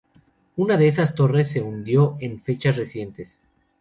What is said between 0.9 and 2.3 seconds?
torres se hundió